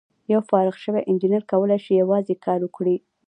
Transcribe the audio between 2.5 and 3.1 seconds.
وکړي.